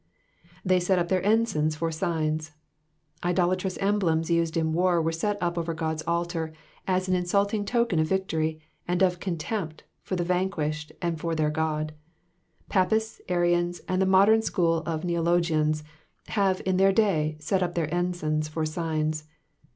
''^They 0.67 0.81
set 0.81 0.95
tip 0.95 1.09
their 1.09 1.21
ensigns 1.21 1.75
for 1.75 1.91
signs.''^ 1.91 2.55
Idolatrous 3.23 3.77
emblems 3.77 4.31
used 4.31 4.57
in 4.57 4.73
war 4.73 4.99
were 4.99 5.11
set 5.11 5.37
up 5.39 5.59
over 5.59 5.75
God's 5.75 6.01
altar, 6.07 6.53
as 6.87 7.07
an 7.07 7.13
insulting 7.13 7.65
token 7.65 7.99
of 7.99 8.07
victory, 8.07 8.59
and 8.87 9.03
of 9.03 9.19
contempt 9.19 9.83
for 10.01 10.15
the 10.15 10.23
vanquished 10.23 10.91
and 11.03 11.19
their 11.19 11.51
God. 11.51 11.93
Papists, 12.67 13.21
Arians, 13.29 13.79
and 13.87 14.01
the 14.01 14.07
modern 14.07 14.41
school 14.41 14.77
of 14.87 15.03
Neologians, 15.03 15.83
have, 16.29 16.63
in 16.65 16.77
their 16.77 16.91
day, 16.91 17.37
set 17.39 17.61
up 17.61 17.75
their 17.75 17.93
ensigns 17.93 18.47
for 18.49 18.65
signs. 18.65 19.25